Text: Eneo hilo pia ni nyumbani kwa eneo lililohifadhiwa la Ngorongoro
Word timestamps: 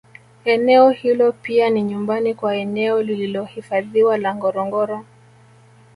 Eneo 0.45 0.89
hilo 0.89 1.31
pia 1.31 1.69
ni 1.69 1.83
nyumbani 1.83 2.33
kwa 2.35 2.55
eneo 2.55 3.01
lililohifadhiwa 3.01 4.17
la 4.17 4.35
Ngorongoro 4.35 5.05